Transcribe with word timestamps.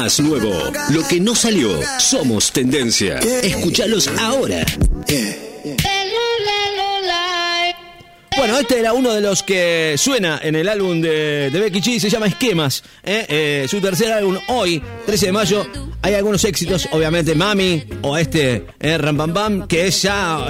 Más 0.00 0.20
nuevo, 0.20 0.52
lo 0.90 1.08
que 1.08 1.18
no 1.18 1.34
salió, 1.34 1.80
somos 1.98 2.52
tendencia. 2.52 3.18
Escuchalos 3.18 4.06
ahora. 4.06 4.64
Bueno, 8.36 8.58
este 8.60 8.78
era 8.78 8.92
uno 8.92 9.12
de 9.12 9.20
los 9.20 9.42
que 9.42 9.96
suena 9.98 10.38
en 10.40 10.54
el 10.54 10.68
álbum 10.68 11.00
de, 11.00 11.50
de 11.50 11.58
Becky 11.58 11.80
G, 11.80 11.98
se 11.98 12.08
llama 12.08 12.28
Esquemas. 12.28 12.84
¿eh? 13.02 13.26
Eh, 13.28 13.66
su 13.68 13.80
tercer 13.80 14.12
álbum, 14.12 14.38
hoy, 14.46 14.80
13 15.04 15.26
de 15.26 15.32
mayo. 15.32 15.66
Hay 16.02 16.14
algunos 16.14 16.44
éxitos, 16.44 16.88
obviamente, 16.92 17.34
Mami 17.34 17.82
o 18.02 18.16
este, 18.16 18.66
eh, 18.78 18.98
Ram 18.98 19.16
Bam 19.16 19.34
Bam, 19.34 19.66
que 19.66 19.88
es 19.88 20.02
ya 20.02 20.46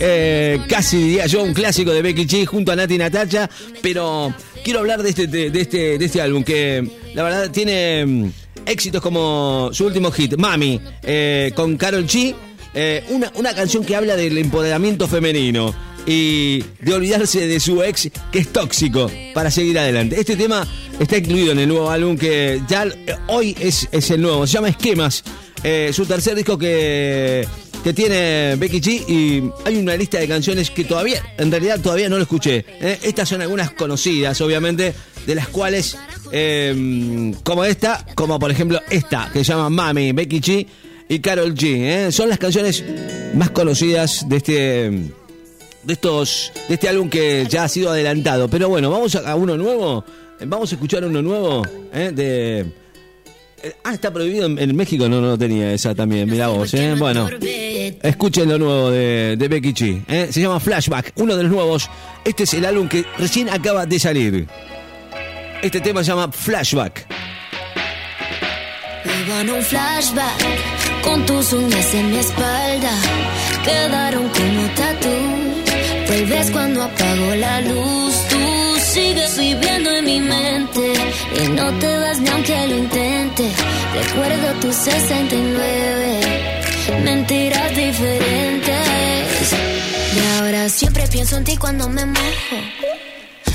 eh, 0.00 0.60
casi, 0.66 0.96
diría 0.96 1.26
yo, 1.26 1.42
un 1.42 1.52
clásico 1.52 1.92
de 1.92 2.00
Becky 2.00 2.26
G 2.26 2.46
junto 2.46 2.72
a 2.72 2.76
Nati 2.76 2.96
Natacha. 2.96 3.50
Pero 3.82 4.32
quiero 4.64 4.78
hablar 4.78 5.02
de 5.02 5.10
este, 5.10 5.26
de, 5.26 5.50
de 5.50 5.60
este, 5.60 5.98
de 5.98 6.04
este 6.06 6.22
álbum, 6.22 6.42
que 6.42 6.90
la 7.12 7.22
verdad 7.22 7.50
tiene 7.50 8.32
éxitos 8.66 9.02
como 9.02 9.70
su 9.72 9.86
último 9.86 10.10
hit, 10.10 10.36
Mami, 10.36 10.80
eh, 11.02 11.52
con 11.54 11.76
Carol 11.76 12.06
G. 12.06 12.34
eh, 12.74 13.04
una, 13.08 13.32
una 13.34 13.54
canción 13.54 13.84
que 13.84 13.96
habla 13.96 14.16
del 14.16 14.36
empoderamiento 14.38 15.08
femenino 15.08 15.74
y 16.06 16.62
de 16.80 16.94
olvidarse 16.94 17.46
de 17.46 17.60
su 17.60 17.82
ex 17.82 18.10
que 18.32 18.38
es 18.38 18.48
tóxico 18.52 19.10
para 19.34 19.50
seguir 19.50 19.78
adelante. 19.78 20.18
Este 20.18 20.36
tema 20.36 20.66
está 20.98 21.18
incluido 21.18 21.52
en 21.52 21.58
el 21.58 21.68
nuevo 21.68 21.90
álbum 21.90 22.16
que 22.16 22.60
ya 22.68 22.84
eh, 22.84 23.16
hoy 23.28 23.56
es, 23.58 23.88
es 23.92 24.10
el 24.10 24.22
nuevo, 24.22 24.46
se 24.46 24.54
llama 24.54 24.68
Esquemas, 24.68 25.22
su 25.92 26.06
tercer 26.06 26.36
disco 26.36 26.56
que, 26.56 27.46
que 27.82 27.92
tiene 27.92 28.54
Becky 28.56 28.80
G 28.80 29.08
y 29.08 29.50
hay 29.64 29.76
una 29.76 29.96
lista 29.96 30.18
de 30.18 30.28
canciones 30.28 30.70
que 30.70 30.84
todavía, 30.84 31.20
en 31.36 31.50
realidad 31.50 31.80
todavía 31.80 32.08
no 32.08 32.16
lo 32.16 32.22
escuché. 32.22 32.64
Estas 33.02 33.28
son 33.28 33.42
algunas 33.42 33.72
conocidas, 33.72 34.40
obviamente, 34.40 34.94
de 35.28 35.34
las 35.34 35.48
cuales, 35.48 35.94
eh, 36.32 37.34
como 37.42 37.62
esta, 37.62 38.02
como 38.14 38.38
por 38.38 38.50
ejemplo 38.50 38.80
esta, 38.88 39.28
que 39.30 39.44
se 39.44 39.52
llama 39.52 39.68
Mami, 39.68 40.12
Becky 40.12 40.40
G 40.40 40.66
y 41.06 41.18
Carol 41.18 41.54
G. 41.54 41.66
¿eh? 41.66 42.12
Son 42.12 42.30
las 42.30 42.38
canciones 42.38 42.82
más 43.34 43.50
conocidas 43.50 44.26
de 44.26 44.36
este 44.38 44.54
de 45.82 45.92
estos 45.92 46.50
de 46.66 46.74
este 46.74 46.88
álbum 46.88 47.10
que 47.10 47.46
ya 47.46 47.64
ha 47.64 47.68
sido 47.68 47.90
adelantado. 47.90 48.48
Pero 48.48 48.70
bueno, 48.70 48.90
vamos 48.90 49.16
a, 49.16 49.30
a 49.30 49.36
uno 49.36 49.58
nuevo. 49.58 50.02
Vamos 50.46 50.72
a 50.72 50.76
escuchar 50.76 51.04
uno 51.04 51.20
nuevo 51.20 51.62
¿eh? 51.92 52.10
de 52.14 52.60
eh, 53.62 53.74
Ah, 53.84 53.92
está 53.92 54.10
prohibido 54.10 54.46
en, 54.46 54.58
en 54.58 54.74
México, 54.74 55.10
no, 55.10 55.20
no 55.20 55.36
tenía 55.36 55.74
esa 55.74 55.94
también, 55.94 56.30
mira 56.30 56.48
vos, 56.48 56.72
¿eh? 56.72 56.94
Bueno, 56.98 57.28
escuchen 58.02 58.48
lo 58.48 58.56
nuevo 58.56 58.90
de, 58.90 59.36
de 59.36 59.48
Becky 59.48 59.74
G, 59.74 60.04
¿eh? 60.08 60.28
se 60.30 60.40
llama 60.40 60.58
Flashback, 60.58 61.12
uno 61.16 61.36
de 61.36 61.42
los 61.42 61.52
nuevos. 61.52 61.90
Este 62.24 62.44
es 62.44 62.54
el 62.54 62.64
álbum 62.64 62.88
que 62.88 63.04
recién 63.18 63.50
acaba 63.50 63.84
de 63.84 63.98
salir. 63.98 64.48
Este 65.60 65.80
tema 65.80 66.04
se 66.04 66.10
llama 66.10 66.30
Flashback. 66.30 67.04
Vivo 69.04 69.38
en 69.40 69.50
un 69.50 69.62
flashback 69.62 71.02
con 71.02 71.26
tus 71.26 71.52
uñas 71.52 71.94
en 71.94 72.10
mi 72.10 72.18
espalda. 72.18 72.92
Quedaron 73.64 74.28
como 74.28 74.68
tatu. 74.76 75.08
Vuelves 76.06 76.50
cuando 76.52 76.84
apago 76.84 77.34
la 77.34 77.60
luz. 77.62 78.14
Tú 78.30 78.38
sigues 78.78 79.36
viviendo 79.36 79.90
en 79.90 80.04
mi 80.04 80.20
mente. 80.20 80.92
Y 81.42 81.48
no 81.48 81.72
te 81.80 81.98
vas 81.98 82.20
ni 82.20 82.28
aunque 82.28 82.68
lo 82.68 82.76
intente. 82.76 83.50
Recuerdo 83.94 84.60
tus 84.60 84.76
69. 84.76 86.20
Mentiras 87.02 87.70
diferentes. 87.70 88.86
Y 90.14 90.38
ahora 90.38 90.68
siempre 90.68 91.08
pienso 91.08 91.36
en 91.36 91.42
ti 91.42 91.56
cuando 91.56 91.88
me 91.88 92.06
mojo. 92.06 92.56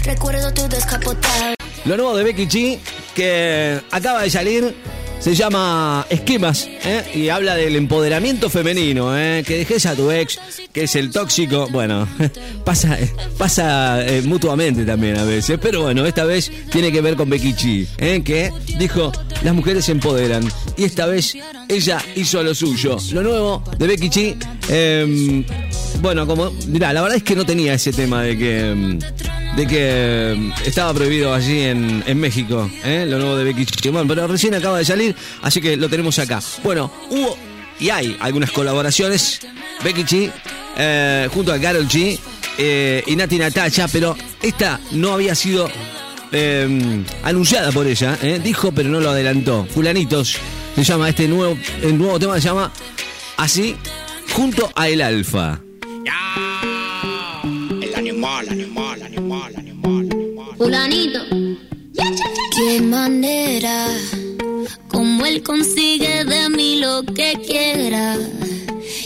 Recuerdo 0.04 0.54
tu 0.54 0.67
descapotable. 0.67 1.62
Lo 1.86 1.98
nuevo 1.98 2.16
de 2.16 2.23
Becky 2.23 2.48
G, 2.48 2.80
que 3.14 3.78
acaba 3.92 4.23
de 4.23 4.30
salir, 4.30 4.73
se 5.20 5.36
llama 5.36 6.06
Esquemas, 6.09 6.70
¿eh? 6.86 7.03
y 7.14 7.28
habla 7.28 7.56
del 7.56 7.76
empoderamiento 7.76 8.50
femenino, 8.50 9.17
¿eh? 9.17 9.44
que 9.45 9.58
dejes 9.58 9.86
a 9.86 9.95
tu 9.95 10.09
ex, 10.09 10.39
que 10.72 10.84
es 10.84 10.95
el 10.95 11.11
tóxico. 11.11 11.67
Bueno, 11.72 12.08
pasa, 12.66 12.98
pasa 13.38 14.05
eh, 14.05 14.21
mutuamente 14.21 14.86
también 14.86 15.17
a 15.17 15.26
veces, 15.26 15.60
pero 15.61 15.82
bueno, 15.82 16.05
esta 16.05 16.23
vez 16.23 16.49
tiene 16.71 16.89
que 16.89 17.02
ver 17.02 17.17
con 17.17 17.30
Becky 17.30 17.54
G, 17.54 17.88
¿eh? 17.98 18.21
que 18.23 18.50
dijo, 18.80 19.11
las 19.44 19.54
mujeres 19.54 19.83
se 19.83 19.92
empoderan, 19.92 20.44
y 20.77 20.86
esta 20.86 21.05
vez 21.05 21.36
ella 21.67 22.02
hizo 22.15 22.42
lo 22.44 22.55
suyo. 22.55 22.98
Lo 23.11 23.23
nuevo 23.23 23.64
de 23.77 23.88
Becky 23.88 24.10
G, 24.10 24.38
eh, 24.70 25.45
bueno, 26.02 26.26
como, 26.26 26.50
mirá, 26.67 26.94
la 26.94 27.02
verdad 27.02 27.17
es 27.17 27.23
que 27.23 27.36
no 27.36 27.45
tenía 27.45 27.73
ese 27.73 27.92
tema 27.92 28.23
de 28.23 28.38
que... 28.38 29.00
de 29.55 29.67
que 29.67 30.36
mm, 30.37 30.52
estaba 30.65 30.93
prohibido 30.93 31.33
allí 31.33 31.61
en, 31.61 32.03
en 32.05 32.19
México, 32.19 32.69
¿eh? 32.83 33.05
lo 33.08 33.17
nuevo 33.17 33.37
de 33.37 33.43
Becky. 33.43 33.89
Bueno, 33.89 34.08
pero 34.08 34.27
recién 34.27 34.53
acaba 34.55 34.77
de 34.77 34.86
salir, 34.86 35.15
así 35.41 35.61
que 35.61 35.77
lo 35.77 35.89
tenemos 35.89 36.17
acá. 36.19 36.41
Bueno, 36.64 36.91
hubo 37.09 37.37
y 37.80 37.89
hay 37.89 38.15
algunas 38.19 38.52
colaboraciones, 38.52 39.41
Becky 39.83 40.03
G, 40.03 40.31
eh, 40.77 41.27
junto 41.33 41.52
a 41.52 41.59
Carol 41.59 41.87
G 41.87 42.17
eh, 42.58 43.03
y 43.05 43.15
Nati 43.15 43.37
Natacha, 43.37 43.87
pero 43.87 44.15
esta 44.41 44.80
no 44.91 45.14
había 45.14 45.36
sido 45.36 45.70
eh, 46.31 47.03
anunciada 47.23 47.71
por 47.71 47.85
ella, 47.87 48.17
¿eh? 48.21 48.39
dijo 48.43 48.71
pero 48.71 48.89
no 48.89 48.99
lo 48.99 49.09
adelantó. 49.09 49.65
Fulanitos, 49.65 50.37
se 50.75 50.83
llama 50.83 51.09
este 51.09 51.27
nuevo, 51.27 51.58
el 51.81 51.97
nuevo 51.97 52.20
tema 52.20 52.35
se 52.35 52.47
llama 52.47 52.71
así, 53.37 53.75
junto 54.31 54.71
a 54.75 54.89
El 54.89 55.02
Alfa. 55.02 55.59
El 57.81 57.95
animal, 57.95 58.49
animal, 58.49 58.49
animal, 58.49 58.49
animal. 58.49 58.83
Fulanito. 60.64 61.20
Qué 62.56 62.80
manera, 62.80 63.86
como 64.88 65.26
él 65.26 65.44
consigue 65.44 66.24
de 66.24 66.48
mí 66.48 66.80
lo 66.80 67.04
que 67.04 67.34
quiera. 67.46 68.18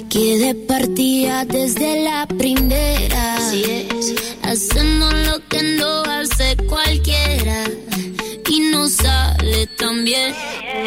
Que 0.08 0.38
de 0.38 0.54
partida 0.54 1.46
desde 1.46 2.04
la 2.04 2.28
primera. 2.28 3.38
Así 3.38 3.64
es. 3.64 4.14
Hacemos 4.44 5.12
lo 5.26 5.40
que 5.50 5.64
no 5.64 6.04
hace 6.04 6.56
cualquiera. 6.70 7.64
Y 8.48 8.60
no 8.72 8.88
sale 8.88 9.66
tan 9.80 10.06
bien. 10.06 10.36
Fulanito. 10.36 10.87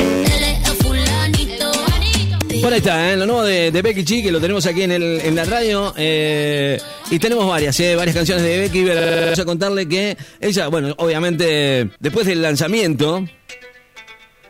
Por 2.60 2.72
ahí 2.72 2.78
está, 2.78 3.10
¿eh? 3.12 3.16
lo 3.16 3.24
nuevo 3.26 3.42
de, 3.42 3.70
de 3.70 3.82
Becky 3.82 4.04
G, 4.04 4.22
que 4.22 4.30
lo 4.30 4.40
tenemos 4.40 4.66
aquí 4.66 4.82
en, 4.82 4.92
el, 4.92 5.20
en 5.24 5.34
la 5.34 5.44
radio. 5.44 5.94
eh, 5.96 6.78
y 7.10 7.18
tenemos 7.18 7.46
varias, 7.48 7.78
¿eh? 7.80 7.96
varias 7.96 8.14
canciones 8.14 8.44
de 8.44 8.58
Becky. 8.58 8.84
Vamos 8.84 9.38
a 9.38 9.44
contarle 9.46 9.88
que 9.88 10.16
ella, 10.40 10.68
bueno, 10.68 10.94
obviamente, 10.98 11.88
después 11.98 12.26
del 12.26 12.42
lanzamiento, 12.42 13.24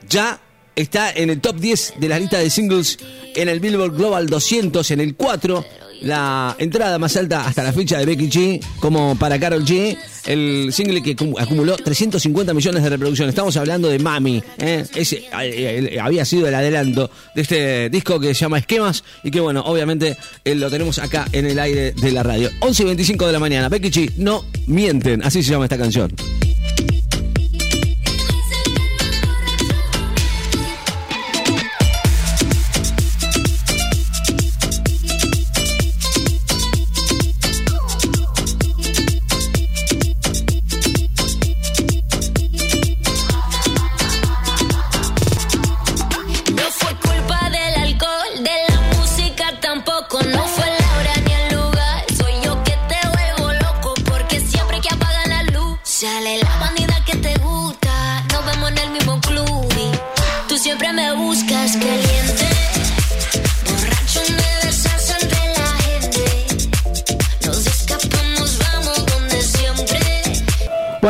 ya 0.08 0.40
está 0.74 1.12
en 1.12 1.30
el 1.30 1.40
top 1.40 1.56
10 1.56 1.94
de 1.98 2.08
la 2.08 2.18
lista 2.18 2.38
de 2.38 2.50
singles 2.50 2.98
en 3.36 3.48
el 3.48 3.60
Billboard 3.60 3.96
Global 3.96 4.26
200, 4.28 4.90
en 4.90 5.00
el 5.00 5.14
4. 5.14 5.64
La 6.02 6.56
entrada 6.58 6.98
más 6.98 7.16
alta 7.16 7.46
hasta 7.46 7.62
la 7.62 7.72
fecha 7.72 7.98
de 7.98 8.06
Becky 8.06 8.28
G, 8.30 8.64
como 8.80 9.16
para 9.16 9.38
Carol 9.38 9.64
G, 9.64 9.96
el 10.26 10.72
single 10.72 11.02
que 11.02 11.14
cum- 11.14 11.34
acumuló 11.38 11.76
350 11.76 12.54
millones 12.54 12.82
de 12.82 12.88
reproducciones. 12.88 13.32
Estamos 13.32 13.56
hablando 13.56 13.88
de 13.88 13.98
Mami, 13.98 14.42
¿eh? 14.58 14.84
ese 14.94 15.24
eh, 15.42 15.98
había 16.00 16.24
sido 16.24 16.48
el 16.48 16.54
adelanto 16.54 17.10
de 17.34 17.42
este 17.42 17.90
disco 17.90 18.18
que 18.18 18.28
se 18.34 18.40
llama 18.40 18.58
Esquemas 18.58 19.04
y 19.22 19.30
que, 19.30 19.40
bueno, 19.40 19.60
obviamente 19.66 20.16
eh, 20.44 20.54
lo 20.54 20.70
tenemos 20.70 20.98
acá 20.98 21.26
en 21.32 21.46
el 21.46 21.58
aire 21.58 21.92
de 21.92 22.12
la 22.12 22.22
radio. 22.22 22.50
11 22.60 22.82
y 22.82 22.86
25 22.86 23.26
de 23.26 23.32
la 23.32 23.38
mañana. 23.38 23.68
Becky 23.68 23.90
G, 23.90 24.12
no 24.16 24.44
mienten, 24.66 25.22
así 25.22 25.42
se 25.42 25.50
llama 25.50 25.66
esta 25.66 25.76
canción. 25.78 26.10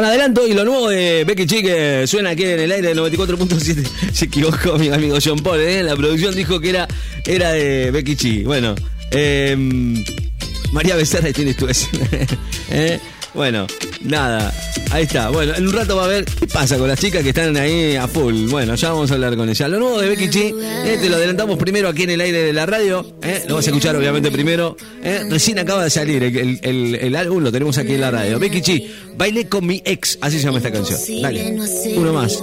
Bueno, 0.01 0.13
adelanto 0.13 0.49
y 0.49 0.55
lo 0.55 0.65
nuevo 0.65 0.89
de 0.89 1.25
Becky 1.25 1.45
G 1.45 1.63
que 1.63 2.07
suena 2.07 2.31
aquí 2.31 2.45
en 2.45 2.59
el 2.59 2.73
aire 2.73 2.95
de 2.95 2.97
94.7. 2.97 3.87
Se 4.15 4.25
equivocó 4.25 4.79
mi 4.79 4.89
amigo 4.89 5.19
John 5.23 5.41
Paul, 5.41 5.61
¿eh? 5.61 5.83
La 5.83 5.95
producción 5.95 6.35
dijo 6.35 6.59
que 6.59 6.71
era, 6.71 6.89
era 7.27 7.53
de 7.53 7.91
Becky 7.91 8.17
G. 8.17 8.45
Bueno, 8.45 8.75
eh, 9.11 9.55
María 10.73 10.97
Becerra 10.97 11.31
tienes 11.35 11.59
tú 11.59 11.69
ese. 11.69 11.87
¿Eh? 12.71 12.99
Bueno, 13.33 13.67
nada, 14.03 14.53
ahí 14.91 15.05
está. 15.05 15.31
Bueno, 15.31 15.55
en 15.55 15.67
un 15.67 15.73
rato 15.73 15.95
va 15.97 16.05
a 16.05 16.09
ver 16.09 16.25
qué 16.25 16.47
pasa 16.49 16.77
con 16.79 16.89
las 16.89 16.99
chicas 16.99 17.23
que 17.23 17.29
están 17.29 17.57
ahí 17.57 17.95
a 17.95 18.09
full. 18.09 18.49
Bueno, 18.49 18.75
ya 18.75 18.91
vamos 18.91 19.11
a 19.11 19.15
hablar 19.15 19.37
con 19.37 19.49
ella. 19.49 19.69
Lo 19.69 19.79
nuevo 19.79 20.01
de 20.01 20.09
Becky 20.09 20.27
G, 20.29 20.55
eh, 20.85 20.99
te 21.01 21.09
lo 21.09 21.15
adelantamos 21.17 21.57
primero 21.57 21.89
aquí 21.89 22.03
en 22.03 22.11
el 22.11 22.21
aire 22.21 22.43
de 22.43 22.53
la 22.53 22.67
radio. 22.67 23.07
eh, 23.23 23.45
lo 23.47 23.55
vas 23.55 23.67
a 23.67 23.71
escuchar 23.71 23.95
obviamente 23.95 24.31
primero. 24.33 24.77
eh, 25.03 25.23
recién 25.31 25.59
acaba 25.61 25.85
de 25.85 25.91
salir 25.91 26.23
el, 26.25 26.59
el- 26.63 27.17
álbum, 27.17 27.43
lo 27.43 27.53
tenemos 27.53 27.79
aquí 27.79 27.93
en 27.95 28.01
la 28.01 28.11
radio. 28.11 28.39
Becky 28.41 28.61
G, 28.63 28.91
bailé 29.17 29.49
con 29.49 29.65
mi 29.65 29.81
ex, 29.85 30.19
así 30.21 30.39
se 30.39 30.45
llama 30.47 30.59
esta 30.59 30.73
canción. 30.73 30.99
Dale, 31.23 31.57
uno 31.97 32.13
más. 32.13 32.43